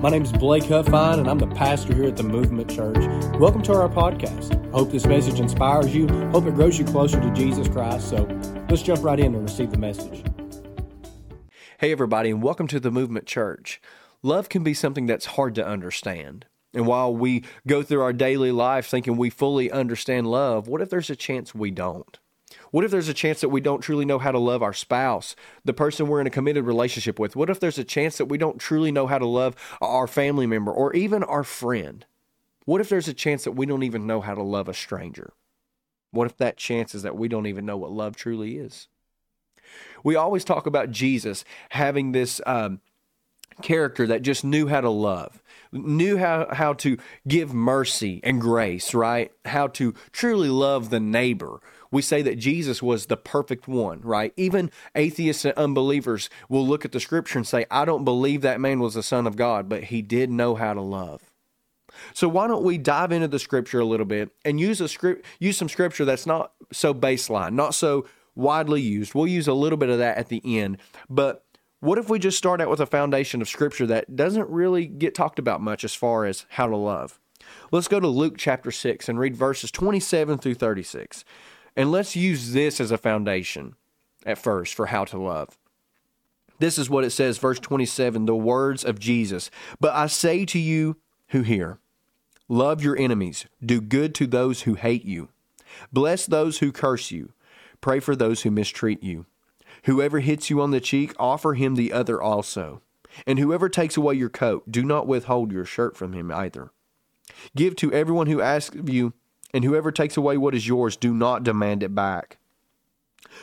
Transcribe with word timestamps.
My 0.00 0.10
name 0.10 0.22
is 0.24 0.30
Blake 0.30 0.64
Huffine, 0.64 1.20
and 1.20 1.26
I'm 1.26 1.38
the 1.38 1.46
pastor 1.46 1.94
here 1.94 2.04
at 2.04 2.18
the 2.18 2.22
Movement 2.22 2.70
Church. 2.70 2.98
Welcome 3.40 3.62
to 3.62 3.72
our 3.72 3.88
podcast. 3.88 4.70
Hope 4.70 4.90
this 4.92 5.06
message 5.06 5.40
inspires 5.40 5.94
you. 5.94 6.06
Hope 6.32 6.44
it 6.44 6.54
grows 6.54 6.78
you 6.78 6.84
closer 6.84 7.18
to 7.18 7.30
Jesus 7.30 7.66
Christ. 7.66 8.10
So 8.10 8.28
let's 8.68 8.82
jump 8.82 9.02
right 9.02 9.18
in 9.18 9.34
and 9.34 9.42
receive 9.42 9.70
the 9.70 9.78
message. 9.78 10.22
Hey, 11.78 11.92
everybody, 11.92 12.28
and 12.28 12.42
welcome 12.42 12.66
to 12.66 12.78
the 12.78 12.90
Movement 12.90 13.24
Church. 13.24 13.80
Love 14.22 14.50
can 14.50 14.62
be 14.62 14.74
something 14.74 15.06
that's 15.06 15.24
hard 15.24 15.54
to 15.54 15.66
understand. 15.66 16.44
And 16.74 16.86
while 16.86 17.16
we 17.16 17.44
go 17.66 17.82
through 17.82 18.02
our 18.02 18.12
daily 18.12 18.52
life 18.52 18.86
thinking 18.86 19.16
we 19.16 19.30
fully 19.30 19.70
understand 19.70 20.26
love, 20.26 20.68
what 20.68 20.82
if 20.82 20.90
there's 20.90 21.08
a 21.08 21.16
chance 21.16 21.54
we 21.54 21.70
don't? 21.70 22.18
What 22.70 22.84
if 22.84 22.90
there's 22.90 23.08
a 23.08 23.14
chance 23.14 23.40
that 23.40 23.48
we 23.48 23.60
don't 23.60 23.80
truly 23.80 24.04
know 24.04 24.18
how 24.18 24.32
to 24.32 24.38
love 24.38 24.62
our 24.62 24.72
spouse, 24.72 25.36
the 25.64 25.72
person 25.72 26.08
we're 26.08 26.20
in 26.20 26.26
a 26.26 26.30
committed 26.30 26.64
relationship 26.64 27.18
with? 27.18 27.36
What 27.36 27.50
if 27.50 27.60
there's 27.60 27.78
a 27.78 27.84
chance 27.84 28.18
that 28.18 28.26
we 28.26 28.38
don't 28.38 28.58
truly 28.58 28.92
know 28.92 29.06
how 29.06 29.18
to 29.18 29.26
love 29.26 29.54
our 29.80 30.06
family 30.06 30.46
member 30.46 30.72
or 30.72 30.94
even 30.94 31.22
our 31.22 31.44
friend? 31.44 32.04
What 32.64 32.80
if 32.80 32.88
there's 32.88 33.08
a 33.08 33.14
chance 33.14 33.44
that 33.44 33.52
we 33.52 33.66
don't 33.66 33.84
even 33.84 34.06
know 34.06 34.20
how 34.20 34.34
to 34.34 34.42
love 34.42 34.68
a 34.68 34.74
stranger? 34.74 35.32
What 36.10 36.26
if 36.26 36.36
that 36.38 36.56
chance 36.56 36.94
is 36.94 37.02
that 37.02 37.16
we 37.16 37.28
don't 37.28 37.46
even 37.46 37.66
know 37.66 37.76
what 37.76 37.92
love 37.92 38.16
truly 38.16 38.58
is? 38.58 38.88
We 40.02 40.16
always 40.16 40.44
talk 40.44 40.66
about 40.66 40.90
Jesus 40.90 41.44
having 41.70 42.12
this 42.12 42.40
um, 42.46 42.80
character 43.62 44.06
that 44.06 44.22
just 44.22 44.44
knew 44.44 44.66
how 44.66 44.80
to 44.80 44.90
love, 44.90 45.42
knew 45.72 46.16
how, 46.16 46.48
how 46.52 46.74
to 46.74 46.98
give 47.26 47.52
mercy 47.52 48.20
and 48.22 48.40
grace, 48.40 48.94
right? 48.94 49.32
How 49.44 49.68
to 49.68 49.94
truly 50.12 50.48
love 50.48 50.90
the 50.90 51.00
neighbor. 51.00 51.60
We 51.90 52.02
say 52.02 52.22
that 52.22 52.38
Jesus 52.38 52.82
was 52.82 53.06
the 53.06 53.16
perfect 53.16 53.68
one, 53.68 54.00
right? 54.00 54.32
Even 54.36 54.70
atheists 54.94 55.44
and 55.44 55.54
unbelievers 55.54 56.28
will 56.48 56.66
look 56.66 56.84
at 56.84 56.92
the 56.92 57.00
scripture 57.00 57.38
and 57.38 57.46
say, 57.46 57.66
I 57.70 57.84
don't 57.84 58.04
believe 58.04 58.42
that 58.42 58.60
man 58.60 58.80
was 58.80 58.94
the 58.94 59.02
Son 59.02 59.26
of 59.26 59.36
God, 59.36 59.68
but 59.68 59.84
he 59.84 60.02
did 60.02 60.30
know 60.30 60.54
how 60.54 60.74
to 60.74 60.80
love. 60.80 61.22
So 62.14 62.28
why 62.28 62.46
don't 62.46 62.64
we 62.64 62.78
dive 62.78 63.12
into 63.12 63.28
the 63.28 63.38
scripture 63.38 63.80
a 63.80 63.84
little 63.84 64.06
bit 64.06 64.30
and 64.44 64.60
use 64.60 64.80
a 64.80 64.88
script 64.88 65.24
use 65.38 65.56
some 65.56 65.68
scripture 65.68 66.04
that's 66.04 66.26
not 66.26 66.52
so 66.72 66.92
baseline, 66.92 67.54
not 67.54 67.74
so 67.74 68.06
widely 68.34 68.82
used. 68.82 69.14
We'll 69.14 69.28
use 69.28 69.48
a 69.48 69.54
little 69.54 69.78
bit 69.78 69.88
of 69.88 69.98
that 69.98 70.18
at 70.18 70.28
the 70.28 70.42
end, 70.44 70.78
but 71.08 71.42
what 71.80 71.98
if 71.98 72.08
we 72.08 72.18
just 72.18 72.38
start 72.38 72.60
out 72.60 72.70
with 72.70 72.80
a 72.80 72.86
foundation 72.86 73.42
of 73.42 73.48
scripture 73.48 73.86
that 73.86 74.16
doesn't 74.16 74.48
really 74.48 74.86
get 74.86 75.14
talked 75.14 75.38
about 75.38 75.60
much 75.60 75.84
as 75.84 75.94
far 75.94 76.24
as 76.24 76.46
how 76.50 76.66
to 76.66 76.76
love? 76.76 77.20
Let's 77.70 77.88
go 77.88 78.00
to 78.00 78.08
Luke 78.08 78.36
chapter 78.38 78.70
6 78.70 79.08
and 79.08 79.18
read 79.18 79.36
verses 79.36 79.70
27 79.70 80.38
through 80.38 80.54
36. 80.54 81.24
And 81.76 81.92
let's 81.92 82.16
use 82.16 82.52
this 82.52 82.80
as 82.80 82.90
a 82.90 82.98
foundation 82.98 83.74
at 84.24 84.38
first 84.38 84.74
for 84.74 84.86
how 84.86 85.04
to 85.04 85.18
love. 85.18 85.58
This 86.58 86.78
is 86.78 86.88
what 86.88 87.04
it 87.04 87.10
says, 87.10 87.38
verse 87.38 87.60
27, 87.60 88.24
the 88.24 88.34
words 88.34 88.82
of 88.84 88.98
Jesus. 88.98 89.50
But 89.78 89.94
I 89.94 90.06
say 90.06 90.46
to 90.46 90.58
you 90.58 90.96
who 91.28 91.42
hear, 91.42 91.78
love 92.48 92.82
your 92.82 92.96
enemies, 92.98 93.46
do 93.64 93.80
good 93.80 94.14
to 94.16 94.26
those 94.26 94.62
who 94.62 94.74
hate 94.74 95.04
you, 95.04 95.28
bless 95.92 96.24
those 96.24 96.58
who 96.58 96.72
curse 96.72 97.10
you, 97.10 97.32
pray 97.82 98.00
for 98.00 98.16
those 98.16 98.42
who 98.42 98.50
mistreat 98.50 99.02
you. 99.02 99.26
Whoever 99.84 100.20
hits 100.20 100.48
you 100.48 100.62
on 100.62 100.70
the 100.70 100.80
cheek, 100.80 101.12
offer 101.18 101.54
him 101.54 101.74
the 101.74 101.92
other 101.92 102.20
also. 102.20 102.80
And 103.26 103.38
whoever 103.38 103.68
takes 103.68 103.96
away 103.96 104.14
your 104.14 104.30
coat, 104.30 104.70
do 104.70 104.82
not 104.82 105.06
withhold 105.06 105.52
your 105.52 105.64
shirt 105.64 105.96
from 105.96 106.12
him 106.12 106.30
either. 106.32 106.70
Give 107.54 107.76
to 107.76 107.92
everyone 107.92 108.26
who 108.26 108.40
asks 108.40 108.76
of 108.76 108.88
you, 108.88 109.12
and 109.52 109.64
whoever 109.64 109.90
takes 109.90 110.16
away 110.16 110.36
what 110.36 110.54
is 110.54 110.68
yours, 110.68 110.96
do 110.96 111.14
not 111.14 111.44
demand 111.44 111.82
it 111.82 111.94
back. 111.94 112.38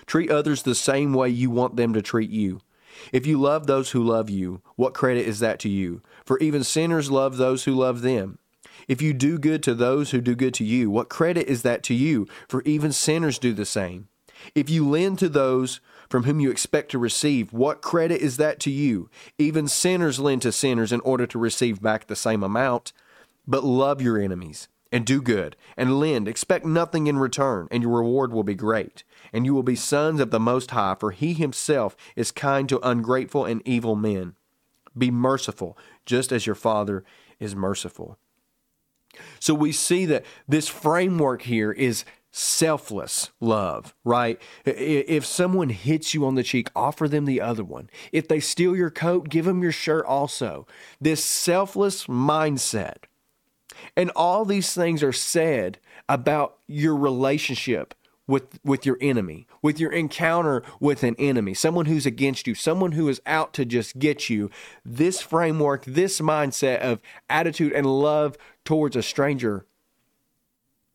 Treat 0.06 0.32
others 0.32 0.64
the 0.64 0.76
same 0.76 1.14
way 1.14 1.30
you 1.30 1.50
want 1.50 1.76
them 1.76 1.94
to 1.94 2.02
treat 2.02 2.30
you. 2.30 2.62
If 3.12 3.26
you 3.26 3.40
love 3.40 3.68
those 3.68 3.92
who 3.92 4.04
love 4.04 4.30
you, 4.30 4.62
what 4.76 4.94
credit 4.94 5.26
is 5.28 5.40
that 5.40 5.60
to 5.62 5.70
you? 5.70 6.02
For 6.26 6.40
even 6.40 6.64
sinners 6.64 7.10
love 7.10 7.38
those 7.38 7.64
who 7.64 7.74
love 7.74 8.02
them. 8.02 8.38
If 8.88 9.02
you 9.02 9.14
do 9.14 9.38
good 9.38 9.64
to 9.64 9.74
those 9.74 10.12
who 10.12 10.22
do 10.22 10.36
good 10.36 10.54
to 10.56 10.64
you, 10.64 10.90
what 10.90 11.10
credit 11.10 11.48
is 11.48 11.62
that 11.64 11.84
to 11.84 11.94
you? 11.94 12.28
For 12.48 12.62
even 12.64 12.92
sinners 12.92 13.40
do 13.40 13.54
the 13.54 13.66
same. 13.66 14.10
If 14.56 14.70
you 14.70 14.88
lend 14.88 15.20
to 15.20 15.30
those 15.30 15.80
from 16.10 16.24
whom 16.24 16.40
you 16.40 16.52
expect 16.52 16.92
to 16.92 17.00
receive, 17.00 17.54
what 17.54 17.82
credit 17.82 18.22
is 18.22 18.38
that 18.38 18.60
to 18.62 18.72
you? 18.72 19.10
Even 19.38 19.68
sinners 19.68 20.20
lend 20.20 20.42
to 20.42 20.52
sinners 20.52 20.92
in 20.92 21.00
order 21.02 21.26
to 21.28 21.40
receive 21.40 21.82
back 21.82 22.08
the 22.08 22.16
same 22.16 22.44
amount. 22.44 22.94
But 23.48 23.64
love 23.64 24.02
your 24.02 24.20
enemies 24.20 24.68
and 24.94 25.06
do 25.06 25.22
good 25.22 25.58
and 25.76 26.00
lend. 26.00 26.28
Expect 26.28 26.66
nothing 26.66 27.08
in 27.08 27.18
return, 27.18 27.68
and 27.72 27.82
your 27.82 27.98
reward 27.98 28.32
will 28.32 28.44
be 28.44 28.54
great. 28.56 29.04
And 29.34 29.46
you 29.46 29.56
will 29.56 29.64
be 29.64 29.76
sons 29.76 30.22
of 30.22 30.30
the 30.30 30.40
Most 30.40 30.72
High, 30.72 30.96
for 30.98 31.12
He 31.12 31.34
Himself 31.34 31.98
is 32.16 32.32
kind 32.32 32.70
to 32.70 32.88
ungrateful 32.88 33.44
and 33.44 33.62
evil 33.66 33.96
men. 33.96 34.36
Be 34.96 35.10
merciful, 35.10 35.76
just 36.06 36.32
as 36.32 36.46
your 36.46 36.56
Father 36.56 37.04
is 37.40 37.56
merciful. 37.56 38.20
So 39.40 39.56
we 39.56 39.72
see 39.72 40.06
that 40.06 40.26
this 40.48 40.68
framework 40.68 41.42
here 41.42 41.72
is 41.72 42.06
selfless 42.32 43.32
love, 43.40 43.96
right? 44.04 44.40
If 44.66 45.26
someone 45.26 45.70
hits 45.70 46.14
you 46.14 46.26
on 46.26 46.36
the 46.36 46.44
cheek, 46.44 46.70
offer 46.76 47.08
them 47.08 47.26
the 47.26 47.42
other 47.42 47.64
one. 47.64 47.90
If 48.12 48.28
they 48.28 48.40
steal 48.40 48.76
your 48.76 48.92
coat, 48.92 49.30
give 49.30 49.46
them 49.46 49.64
your 49.64 49.72
shirt 49.72 50.06
also. 50.06 50.68
This 51.02 51.24
selfless 51.24 52.06
mindset. 52.06 53.06
And 53.96 54.12
all 54.16 54.46
these 54.46 54.74
things 54.74 55.04
are 55.04 55.14
said 55.14 55.80
about 56.08 56.58
your 56.68 56.96
relationship 56.96 57.94
with 58.26 58.60
with 58.64 58.86
your 58.86 58.98
enemy, 59.02 59.48
with 59.62 59.80
your 59.80 59.92
encounter 59.92 60.64
with 60.80 61.04
an 61.04 61.16
enemy, 61.20 61.54
someone 61.54 61.86
who's 61.88 62.06
against 62.06 62.48
you, 62.48 62.56
someone 62.56 62.94
who 62.94 63.10
is 63.10 63.22
out 63.26 63.54
to 63.54 63.66
just 63.66 64.00
get 64.00 64.30
you. 64.30 64.50
This 64.86 65.22
framework, 65.22 65.84
this 65.86 66.22
mindset 66.22 66.80
of 66.80 67.02
attitude 67.30 67.74
and 67.74 67.86
love 67.86 68.38
towards 68.64 68.96
a 68.96 69.04
stranger 69.04 69.66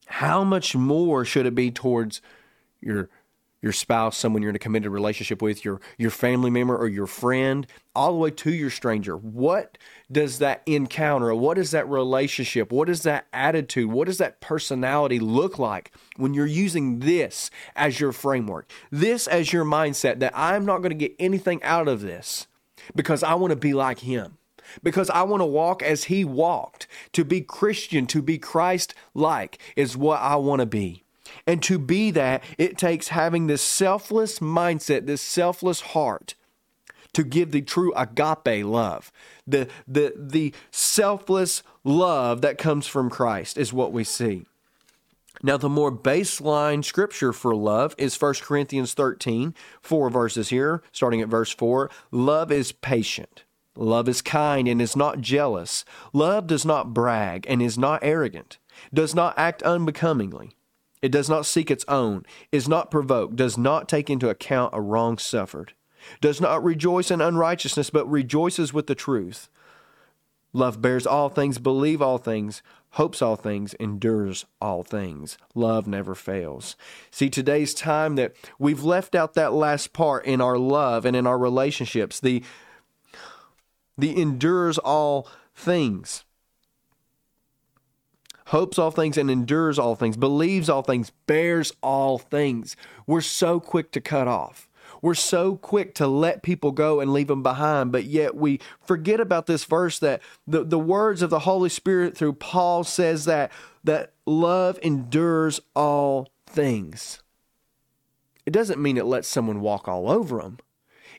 how 0.08 0.42
much 0.42 0.74
more 0.74 1.24
should 1.24 1.46
it 1.46 1.54
be 1.54 1.70
towards 1.70 2.22
your 2.80 3.08
your 3.60 3.72
spouse, 3.72 4.16
someone 4.16 4.42
you're 4.42 4.50
in 4.50 4.56
a 4.56 4.60
committed 4.60 4.90
relationship 4.90 5.42
with, 5.42 5.64
your 5.64 5.80
your 5.96 6.10
family 6.10 6.50
member 6.50 6.76
or 6.76 6.88
your 6.88 7.06
friend, 7.06 7.66
all 7.94 8.12
the 8.12 8.18
way 8.18 8.30
to 8.30 8.52
your 8.52 8.70
stranger. 8.70 9.16
What 9.16 9.78
does 10.10 10.38
that 10.38 10.62
encounter, 10.66 11.34
what 11.34 11.58
is 11.58 11.70
that 11.72 11.88
relationship, 11.88 12.72
what 12.72 12.88
is 12.88 13.02
that 13.02 13.26
attitude, 13.32 13.90
what 13.90 14.06
does 14.06 14.18
that 14.18 14.40
personality 14.40 15.18
look 15.18 15.58
like 15.58 15.92
when 16.16 16.34
you're 16.34 16.46
using 16.46 17.00
this 17.00 17.50
as 17.74 18.00
your 18.00 18.12
framework, 18.12 18.70
this 18.90 19.26
as 19.26 19.52
your 19.52 19.64
mindset 19.64 20.20
that 20.20 20.32
I'm 20.36 20.64
not 20.64 20.78
going 20.78 20.90
to 20.90 20.94
get 20.96 21.16
anything 21.18 21.62
out 21.62 21.88
of 21.88 22.00
this 22.00 22.46
because 22.94 23.22
I 23.22 23.34
want 23.34 23.50
to 23.50 23.56
be 23.56 23.74
like 23.74 24.00
him 24.00 24.38
because 24.82 25.10
I 25.10 25.22
want 25.22 25.40
to 25.40 25.46
walk 25.46 25.82
as 25.82 26.04
he 26.04 26.24
walked. 26.24 26.86
To 27.12 27.24
be 27.24 27.40
Christian, 27.40 28.06
to 28.08 28.22
be 28.22 28.38
Christ 28.38 28.94
like 29.14 29.58
is 29.76 29.96
what 29.96 30.20
I 30.20 30.36
want 30.36 30.60
to 30.60 30.66
be. 30.66 31.04
And 31.48 31.62
to 31.62 31.78
be 31.78 32.10
that, 32.10 32.44
it 32.58 32.76
takes 32.76 33.08
having 33.08 33.46
this 33.46 33.62
selfless 33.62 34.38
mindset, 34.38 35.06
this 35.06 35.22
selfless 35.22 35.80
heart 35.80 36.34
to 37.14 37.24
give 37.24 37.52
the 37.52 37.62
true 37.62 37.90
agape 37.96 38.66
love. 38.66 39.10
The, 39.46 39.66
the, 39.86 40.12
the 40.14 40.52
selfless 40.70 41.62
love 41.84 42.42
that 42.42 42.58
comes 42.58 42.86
from 42.86 43.08
Christ 43.08 43.56
is 43.56 43.72
what 43.72 43.92
we 43.92 44.04
see. 44.04 44.44
Now, 45.42 45.56
the 45.56 45.70
more 45.70 45.90
baseline 45.90 46.84
scripture 46.84 47.32
for 47.32 47.56
love 47.56 47.94
is 47.96 48.20
1 48.20 48.34
Corinthians 48.42 48.92
13, 48.92 49.54
four 49.80 50.10
verses 50.10 50.50
here, 50.50 50.82
starting 50.92 51.22
at 51.22 51.28
verse 51.28 51.54
4. 51.54 51.90
Love 52.10 52.52
is 52.52 52.72
patient. 52.72 53.44
Love 53.74 54.06
is 54.06 54.20
kind 54.20 54.68
and 54.68 54.82
is 54.82 54.94
not 54.94 55.22
jealous. 55.22 55.86
Love 56.12 56.46
does 56.46 56.66
not 56.66 56.92
brag 56.92 57.46
and 57.48 57.62
is 57.62 57.78
not 57.78 58.00
arrogant, 58.02 58.58
does 58.92 59.14
not 59.14 59.32
act 59.38 59.62
unbecomingly. 59.62 60.52
It 61.02 61.12
does 61.12 61.28
not 61.28 61.46
seek 61.46 61.70
its 61.70 61.84
own, 61.88 62.24
is 62.50 62.68
not 62.68 62.90
provoked, 62.90 63.36
does 63.36 63.56
not 63.56 63.88
take 63.88 64.10
into 64.10 64.28
account 64.28 64.74
a 64.74 64.80
wrong 64.80 65.18
suffered, 65.18 65.72
does 66.20 66.40
not 66.40 66.62
rejoice 66.64 67.10
in 67.10 67.20
unrighteousness, 67.20 67.90
but 67.90 68.10
rejoices 68.10 68.72
with 68.72 68.86
the 68.86 68.94
truth. 68.94 69.48
Love 70.52 70.80
bears 70.80 71.06
all 71.06 71.28
things, 71.28 71.58
believes 71.58 72.00
all 72.00 72.18
things, 72.18 72.62
hopes 72.92 73.20
all 73.20 73.36
things, 73.36 73.74
endures 73.74 74.46
all 74.60 74.82
things. 74.82 75.36
Love 75.54 75.86
never 75.86 76.14
fails. 76.14 76.74
See, 77.10 77.28
today's 77.28 77.74
time 77.74 78.16
that 78.16 78.34
we've 78.58 78.82
left 78.82 79.14
out 79.14 79.34
that 79.34 79.52
last 79.52 79.92
part 79.92 80.24
in 80.24 80.40
our 80.40 80.56
love 80.56 81.04
and 81.04 81.14
in 81.14 81.26
our 81.26 81.38
relationships, 81.38 82.18
the 82.18 82.42
the 83.96 84.20
endures 84.20 84.78
all 84.78 85.28
things, 85.54 86.24
hopes 88.48 88.78
all 88.78 88.90
things, 88.90 89.16
and 89.16 89.30
endures 89.30 89.78
all 89.78 89.94
things, 89.94 90.16
believes 90.16 90.68
all 90.68 90.82
things, 90.82 91.12
bears 91.26 91.72
all 91.82 92.18
things. 92.18 92.76
We're 93.06 93.20
so 93.20 93.60
quick 93.60 93.92
to 93.92 94.00
cut 94.00 94.28
off. 94.28 94.68
We're 95.02 95.14
so 95.14 95.56
quick 95.56 95.94
to 95.96 96.06
let 96.06 96.42
people 96.42 96.72
go 96.72 97.00
and 97.00 97.12
leave 97.12 97.28
them 97.28 97.42
behind, 97.42 97.92
but 97.92 98.04
yet 98.04 98.34
we 98.34 98.60
forget 98.84 99.20
about 99.20 99.46
this 99.46 99.64
verse 99.64 99.98
that 100.00 100.22
the, 100.46 100.64
the 100.64 100.78
words 100.78 101.22
of 101.22 101.30
the 101.30 101.40
Holy 101.40 101.68
Spirit 101.68 102.16
through 102.16 102.34
Paul 102.34 102.84
says 102.84 103.24
that 103.26 103.52
that 103.84 104.12
love 104.26 104.78
endures 104.82 105.60
all 105.74 106.28
things. 106.46 107.22
It 108.44 108.52
doesn't 108.52 108.80
mean 108.80 108.96
it 108.96 109.04
lets 109.04 109.28
someone 109.28 109.60
walk 109.60 109.88
all 109.88 110.10
over 110.10 110.38
them. 110.38 110.58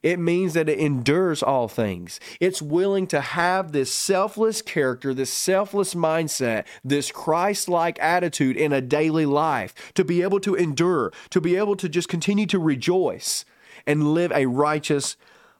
It 0.01 0.19
means 0.19 0.53
that 0.53 0.69
it 0.69 0.79
endures 0.79 1.43
all 1.43 1.67
things. 1.67 2.19
It's 2.39 2.61
willing 2.61 3.07
to 3.07 3.21
have 3.21 3.71
this 3.71 3.91
selfless 3.91 4.61
character, 4.61 5.13
this 5.13 5.31
selfless 5.31 5.93
mindset, 5.93 6.65
this 6.83 7.11
Christ 7.11 7.67
like 7.67 7.99
attitude 7.99 8.55
in 8.55 8.71
a 8.71 8.81
daily 8.81 9.25
life, 9.25 9.73
to 9.95 10.05
be 10.05 10.21
able 10.21 10.39
to 10.41 10.55
endure, 10.55 11.11
to 11.31 11.41
be 11.41 11.55
able 11.55 11.75
to 11.75 11.89
just 11.89 12.07
continue 12.07 12.45
to 12.47 12.59
rejoice 12.59 13.45
and 13.85 14.13
live 14.13 14.31
a 14.31 14.45
righteous 14.45 15.17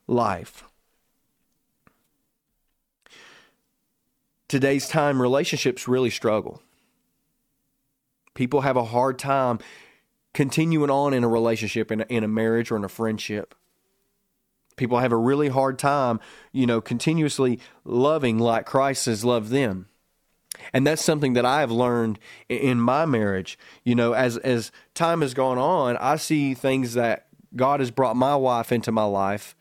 life. 0.08 0.64
Today's 4.48 4.88
time, 4.88 5.22
relationships 5.22 5.88
really 5.88 6.10
struggle. 6.10 6.62
People 8.34 8.62
have 8.62 8.78
a 8.78 8.86
hard 8.86 9.20
time 9.20 9.60
continuing 10.34 10.90
on 10.90 11.14
in 11.14 11.24
a 11.24 11.28
relationship, 11.28 11.92
in 11.92 12.02
a, 12.02 12.06
in 12.06 12.24
a 12.24 12.28
marriage 12.28 12.72
or 12.72 12.78
in 12.78 12.84
a 12.84 12.90
friendship. 12.90 13.54
People 14.80 15.00
have 15.00 15.12
a 15.12 15.18
really 15.18 15.50
hard 15.50 15.78
time, 15.78 16.22
you 16.54 16.66
know, 16.66 16.80
continuously 16.80 17.60
loving 17.84 18.40
like 18.40 18.66
Christ 18.66 19.08
has 19.08 19.26
loved 19.26 19.50
them. 19.50 19.90
And 20.72 20.88
that's 20.88 21.04
something 21.04 21.34
that 21.34 21.44
I 21.44 21.60
have 21.60 21.70
learned 21.70 22.18
in 22.48 22.80
my 22.80 23.06
marriage. 23.06 23.60
You 23.84 23.96
know, 23.96 24.14
as 24.14 24.38
as 24.38 24.72
time 24.94 25.20
has 25.20 25.34
gone 25.34 25.58
on, 25.58 25.98
I 25.98 26.16
see 26.16 26.54
things 26.54 26.94
that 26.94 27.28
God 27.54 27.82
has 27.82 27.92
brought 27.92 28.16
my 28.16 28.38
wife 28.38 28.72
into 28.72 28.90
my 28.90 29.04
life 29.04 29.54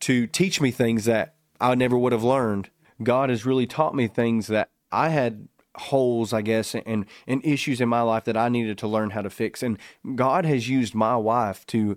to 0.00 0.28
teach 0.28 0.60
me 0.60 0.70
things 0.70 1.04
that 1.04 1.34
I 1.60 1.74
never 1.74 1.98
would 1.98 2.12
have 2.12 2.22
learned. 2.22 2.70
God 3.02 3.28
has 3.28 3.44
really 3.44 3.66
taught 3.66 3.96
me 3.96 4.06
things 4.06 4.46
that 4.46 4.68
I 4.92 5.08
had 5.08 5.48
holes, 5.74 6.32
I 6.32 6.42
guess, 6.42 6.76
and 6.76 7.06
and 7.26 7.44
issues 7.44 7.80
in 7.80 7.88
my 7.88 8.02
life 8.02 8.22
that 8.24 8.36
I 8.36 8.48
needed 8.48 8.78
to 8.78 8.86
learn 8.86 9.10
how 9.10 9.22
to 9.22 9.30
fix. 9.30 9.64
And 9.64 9.78
God 10.14 10.44
has 10.44 10.68
used 10.68 10.94
my 10.94 11.16
wife 11.16 11.66
to 11.66 11.96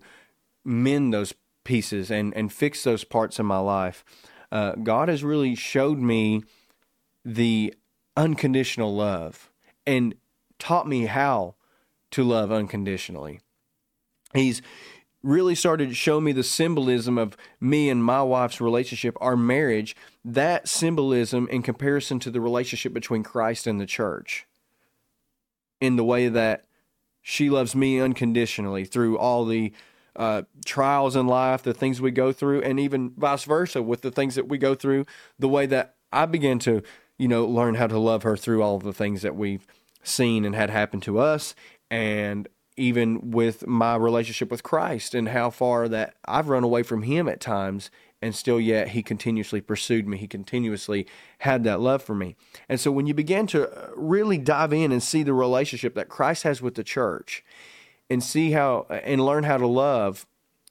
mend 0.66 1.14
those 1.14 1.36
pieces 1.64 2.12
and 2.12 2.36
and 2.36 2.52
fix 2.52 2.84
those 2.84 3.04
parts 3.04 3.40
in 3.40 3.46
my 3.46 3.60
life. 3.60 4.04
Uh, 4.52 4.74
God 4.74 5.10
has 5.10 5.24
really 5.24 5.56
showed 5.56 6.00
me 6.00 6.44
the 7.26 7.74
unconditional 8.16 8.96
love 8.96 9.50
and 9.86 10.16
taught 10.60 10.88
me 10.88 11.06
how 11.06 11.56
to 12.12 12.24
love 12.24 12.52
unconditionally. 12.52 13.40
He's 14.34 14.62
really 15.24 15.56
started 15.56 15.90
to 15.90 15.96
show 15.96 16.20
me 16.20 16.34
the 16.34 16.44
symbolism 16.44 17.18
of 17.18 17.38
me 17.60 17.90
and 17.90 18.04
my 18.04 18.22
wife's 18.22 18.60
relationship, 18.60 19.18
our 19.22 19.38
marriage, 19.38 19.96
that 20.24 20.68
symbolism 20.68 21.48
in 21.50 21.64
comparison 21.64 22.20
to 22.20 22.30
the 22.30 22.42
relationship 22.42 22.94
between 22.94 23.24
Christ 23.24 23.66
and 23.66 23.80
the 23.80 23.86
church. 23.86 24.46
In 25.80 25.96
the 25.96 26.04
way 26.04 26.28
that 26.28 26.66
she 27.22 27.50
loves 27.50 27.74
me 27.76 28.00
unconditionally 28.00 28.86
through 28.86 29.18
all 29.18 29.46
the 29.46 29.74
uh, 30.16 30.44
trials 30.66 31.16
in 31.16 31.28
life, 31.28 31.64
the 31.64 31.74
things 31.74 32.02
we 32.02 32.12
go 32.12 32.32
through, 32.32 32.62
and 32.62 32.80
even 32.80 33.14
vice 33.18 33.44
versa 33.44 33.82
with 33.82 34.02
the 34.02 34.12
things 34.12 34.36
that 34.36 34.48
we 34.48 34.58
go 34.58 34.76
through, 34.76 35.06
the 35.40 35.50
way 35.50 35.66
that 35.66 35.96
I 36.12 36.26
began 36.26 36.60
to, 36.60 36.84
you 37.18 37.28
know, 37.28 37.46
learn 37.46 37.76
how 37.76 37.88
to 37.88 37.98
love 37.98 38.24
her 38.24 38.38
through 38.38 38.62
all 38.62 38.80
the 38.80 38.94
things 38.94 39.22
that 39.24 39.36
we've 39.36 39.66
seen 40.04 40.46
and 40.46 40.56
had 40.56 40.70
happen 40.70 41.00
to 41.02 41.20
us. 41.20 41.56
And 41.90 42.48
even 42.76 43.32
with 43.32 43.68
my 43.68 43.96
relationship 43.96 44.50
with 44.50 44.64
Christ 44.64 45.14
and 45.14 45.30
how 45.30 45.50
far 45.50 45.88
that 45.88 46.16
I've 46.26 46.50
run 46.50 46.64
away 46.64 46.84
from 46.84 47.04
Him 47.04 47.28
at 47.28 47.40
times, 47.40 47.92
and 48.22 48.34
still 48.34 48.60
yet 48.60 48.90
He 48.90 49.04
continuously 49.04 49.62
pursued 49.62 50.08
me. 50.08 50.18
He 50.18 50.28
continuously 50.28 51.06
had 51.40 51.64
that 51.66 51.82
love 51.82 52.02
for 52.02 52.16
me. 52.16 52.36
And 52.70 52.80
so 52.80 52.92
when 52.92 53.06
you 53.06 53.14
begin 53.14 53.48
to 53.48 53.70
uh, 53.70 53.90
really 53.96 54.38
dive 54.38 54.74
in 54.74 54.92
and 54.92 55.04
see 55.04 55.24
the 55.24 55.34
relationship 55.34 55.94
that 55.96 56.10
Christ 56.10 56.44
has 56.44 56.62
with 56.62 56.76
the 56.76 56.84
church, 56.84 57.44
and 58.10 58.24
see 58.24 58.52
how 58.52 58.86
and 58.90 59.26
learn 59.26 59.44
how 59.44 59.58
to 59.58 59.68
love 59.68 60.26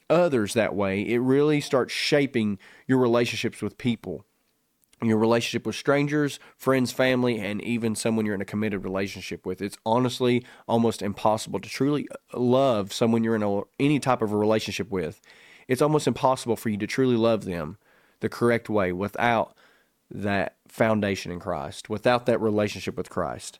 others 0.08 0.54
that 0.54 0.74
way, 0.74 1.00
it 1.00 1.18
really 1.18 1.60
starts 1.60 1.92
shaping 1.92 2.58
your 2.86 2.98
relationships 2.98 3.62
with 3.62 3.78
people 3.78 4.24
your 5.08 5.18
relationship 5.18 5.66
with 5.66 5.74
strangers, 5.74 6.38
friends, 6.56 6.92
family, 6.92 7.38
and 7.38 7.60
even 7.62 7.94
someone 7.94 8.24
you're 8.24 8.34
in 8.34 8.40
a 8.40 8.46
committed 8.46 8.84
relationship 8.84 9.44
with. 9.44 9.60
It's 9.60 9.76
honestly 9.84 10.44
almost 10.68 11.02
impossible 11.02 11.60
to 11.60 11.68
truly 11.68 12.08
uh, 12.10 12.38
love 12.38 12.92
someone 12.92 13.24
you're 13.24 13.34
in 13.34 13.42
a, 13.42 13.62
any 13.80 13.98
type 13.98 14.22
of 14.22 14.32
a 14.32 14.36
relationship 14.36 14.90
with. 14.90 15.20
It's 15.68 15.82
almost 15.82 16.06
impossible 16.06 16.56
for 16.56 16.68
you 16.68 16.76
to 16.78 16.86
truly 16.86 17.16
love 17.16 17.44
them 17.44 17.78
the 18.20 18.28
correct 18.28 18.68
way 18.68 18.92
without 18.92 19.56
that 20.10 20.56
foundation 20.68 21.32
in 21.32 21.40
Christ, 21.40 21.88
without 21.88 22.26
that 22.26 22.40
relationship 22.40 22.96
with 22.96 23.10
Christ 23.10 23.58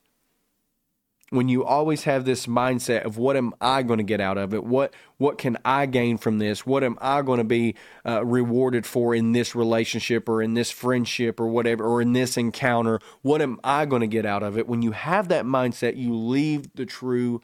when 1.33 1.49
you 1.49 1.65
always 1.65 2.05
have 2.05 2.27
this 2.27 2.47
mindset 2.47 3.07
of 3.07 3.17
what 3.17 3.39
am 3.39 3.55
I 3.59 3.83
going 3.83 3.97
to 3.97 4.05
get 4.05 4.21
out 4.21 4.37
of 4.37 4.53
it? 4.53 4.65
What 4.65 4.93
what 5.17 5.39
can 5.39 5.57
I 5.65 5.87
gain 5.87 6.19
from 6.19 6.39
this? 6.39 6.67
What 6.67 6.85
am 6.85 6.99
I 7.01 7.23
going 7.23 7.39
to 7.39 7.45
be 7.45 7.75
uh, 8.07 8.23
rewarded 8.23 8.85
for 8.85 9.15
in 9.15 9.33
this 9.33 9.55
relationship 9.55 10.29
or 10.29 10.43
in 10.43 10.53
this 10.53 10.71
friendship 10.71 11.41
or 11.41 11.47
whatever 11.47 11.85
or 11.85 12.03
in 12.03 12.13
this 12.13 12.37
encounter? 12.37 13.01
What 13.23 13.41
am 13.41 13.59
I 13.65 13.87
going 13.87 14.01
to 14.01 14.07
get 14.07 14.27
out 14.27 14.43
of 14.43 14.59
it? 14.59 14.69
When 14.69 14.83
you 14.83 14.93
have 14.93 15.29
that 15.29 15.47
mindset, 15.47 15.97
you 15.97 16.15
leave 16.15 16.75
the 16.75 16.85
true 16.85 17.41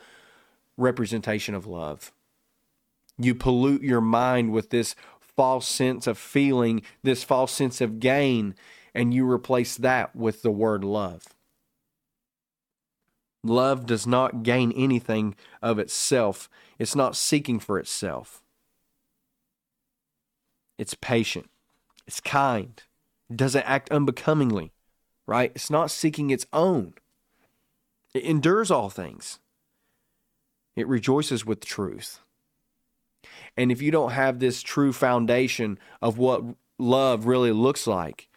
representation 0.77 1.55
of 1.55 1.67
love. 1.67 2.13
You 3.17 3.35
pollute 3.35 3.83
your 3.83 4.03
mind 4.03 4.53
with 4.53 4.69
this 4.69 4.95
false 5.21 5.67
sense 5.67 6.07
of 6.07 6.19
feeling, 6.19 6.83
this 7.03 7.25
false 7.25 7.53
sense 7.53 7.81
of 7.81 8.01
gain, 8.01 8.55
and 8.95 9.15
you 9.15 9.29
replace 9.29 9.79
that 9.79 10.15
with 10.15 10.43
the 10.43 10.51
word 10.51 10.85
love. 10.85 11.25
Love 13.45 13.87
does 13.87 14.07
not 14.07 14.43
gain 14.43 14.73
anything 14.73 15.35
of 15.63 15.79
itself, 15.79 16.49
it's 16.79 16.97
not 16.97 17.17
seeking 17.17 17.59
for 17.61 17.79
itself. 17.79 18.43
It's 20.77 20.95
patient, 20.95 21.49
it's 22.07 22.21
kind, 22.21 22.83
it 23.31 23.37
doesn't 23.37 23.69
act 23.69 23.91
unbecomingly, 23.91 24.73
right? 25.27 25.53
It's 25.55 25.71
not 25.71 25.91
seeking 25.91 26.31
its 26.31 26.47
own. 26.53 26.95
It 28.15 28.25
endures 28.25 28.71
all 28.71 28.91
things, 28.91 29.39
it 30.75 30.89
rejoices 30.89 31.45
with 31.47 31.65
truth. 31.65 32.21
And 33.57 33.73
if 33.73 33.83
you 33.83 33.91
don't 33.91 34.13
have 34.13 34.39
this 34.39 34.63
true 34.63 34.93
foundation 34.93 35.79
of 36.01 36.17
what 36.17 36.45
love 36.79 37.27
really 37.27 37.51
looks 37.51 37.87
like, 37.87 38.29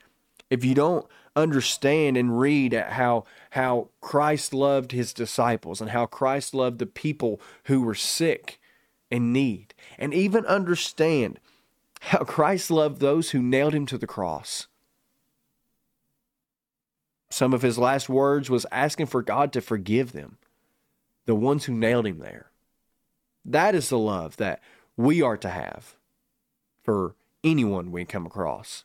if 0.50 0.66
you 0.66 0.74
don't 0.74 1.06
understand 1.36 2.18
and 2.18 2.40
read 2.40 2.74
at 2.74 2.94
how 2.94 3.26
how 3.52 3.90
Christ 4.02 4.54
loved 4.54 4.92
his 4.92 5.14
disciples 5.14 5.82
and 5.82 5.92
how 5.92 6.06
Christ 6.06 6.54
loved 6.54 6.80
the 6.80 6.86
people 6.86 7.40
who 7.66 7.82
were 7.82 7.96
sick 7.96 8.60
and 9.10 9.34
need 9.34 9.74
and 9.98 10.14
even 10.14 10.46
understand 10.46 11.40
how 12.02 12.20
Christ 12.20 12.72
loved 12.72 13.00
those 13.00 13.32
who 13.32 13.42
nailed 13.42 13.74
him 13.74 13.86
to 13.88 13.98
the 13.98 14.08
cross. 14.08 14.68
Some 17.30 17.54
of 17.54 17.62
his 17.62 17.78
last 17.78 18.10
words 18.10 18.50
was 18.50 18.66
asking 18.72 19.06
for 19.06 19.22
God 19.22 19.54
to 19.54 19.62
forgive 19.62 20.12
them, 20.12 20.38
the 21.26 21.36
ones 21.36 21.66
who 21.66 21.74
nailed 21.74 22.06
him 22.06 22.20
there. 22.20 22.52
That 23.46 23.74
is 23.74 23.90
the 23.90 23.98
love 23.98 24.36
that 24.38 24.62
we 24.98 25.22
are 25.22 25.38
to 25.38 25.50
have 25.50 25.96
for 26.84 27.16
anyone 27.44 27.92
we 27.92 28.04
come 28.04 28.26
across 28.26 28.84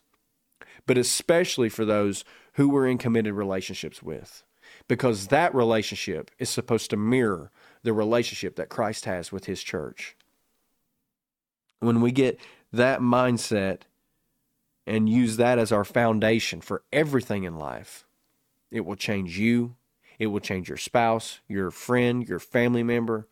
but 0.87 0.97
especially 0.97 1.69
for 1.69 1.85
those 1.85 2.25
who 2.53 2.69
we're 2.69 2.87
in 2.87 2.97
committed 2.97 3.33
relationships 3.33 4.01
with, 4.01 4.43
because 4.87 5.27
that 5.27 5.53
relationship 5.53 6.31
is 6.39 6.49
supposed 6.49 6.89
to 6.89 6.97
mirror 6.97 7.51
the 7.83 7.93
relationship 7.93 8.55
that 8.55 8.69
Christ 8.69 9.05
has 9.05 9.31
with 9.31 9.45
his 9.45 9.61
church. 9.61 10.15
When 11.79 12.01
we 12.01 12.11
get 12.11 12.39
that 12.73 13.01
mindset 13.01 13.81
and 14.87 15.07
use 15.07 15.37
that 15.37 15.59
as 15.59 15.71
our 15.71 15.85
foundation 15.85 16.61
for 16.61 16.81
everything 16.91 17.43
in 17.43 17.57
life, 17.59 18.05
it 18.71 18.85
will 18.85 18.95
change 18.95 19.37
you, 19.37 19.75
it 20.17 20.27
will 20.27 20.39
change 20.39 20.67
your 20.67 20.77
spouse, 20.77 21.41
your 21.47 21.69
friend, 21.69 22.27
your 22.27 22.39
family 22.39 22.83
member, 22.83 23.27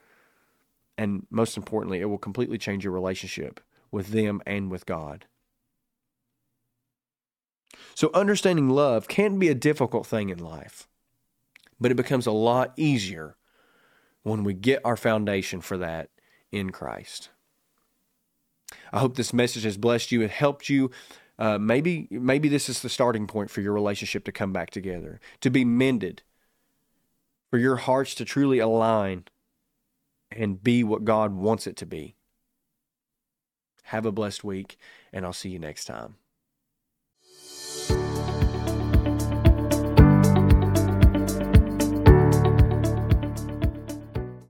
and 0.97 1.25
most 1.29 1.57
importantly, 1.57 1.99
it 1.99 2.05
will 2.05 2.17
completely 2.17 2.57
change 2.57 2.83
your 2.83 2.93
relationship 2.93 3.59
with 3.91 4.09
them 4.09 4.41
and 4.45 4.69
with 4.69 4.85
God. 4.85 5.25
So, 7.93 8.09
understanding 8.13 8.69
love 8.69 9.07
can 9.07 9.39
be 9.39 9.49
a 9.49 9.55
difficult 9.55 10.05
thing 10.05 10.29
in 10.29 10.39
life, 10.39 10.87
but 11.79 11.91
it 11.91 11.95
becomes 11.95 12.25
a 12.25 12.31
lot 12.31 12.73
easier 12.75 13.37
when 14.23 14.43
we 14.43 14.53
get 14.53 14.81
our 14.83 14.97
foundation 14.97 15.61
for 15.61 15.77
that 15.77 16.09
in 16.51 16.71
Christ. 16.71 17.29
I 18.91 18.99
hope 18.99 19.15
this 19.15 19.33
message 19.33 19.63
has 19.63 19.77
blessed 19.77 20.11
you 20.11 20.21
and 20.21 20.31
helped 20.31 20.69
you. 20.69 20.89
Uh, 21.37 21.57
maybe, 21.57 22.07
maybe 22.09 22.49
this 22.49 22.69
is 22.69 22.81
the 22.81 22.89
starting 22.89 23.27
point 23.27 23.49
for 23.49 23.61
your 23.61 23.73
relationship 23.73 24.23
to 24.25 24.31
come 24.31 24.53
back 24.53 24.69
together, 24.69 25.19
to 25.41 25.49
be 25.49 25.65
mended, 25.65 26.23
for 27.49 27.59
your 27.59 27.75
hearts 27.75 28.15
to 28.15 28.25
truly 28.25 28.59
align 28.59 29.25
and 30.31 30.63
be 30.63 30.83
what 30.83 31.05
God 31.05 31.33
wants 31.33 31.67
it 31.67 31.75
to 31.77 31.85
be. 31.85 32.15
Have 33.83 34.05
a 34.05 34.11
blessed 34.11 34.43
week, 34.43 34.77
and 35.13 35.25
I'll 35.25 35.33
see 35.33 35.49
you 35.49 35.59
next 35.59 35.85
time. 35.85 36.15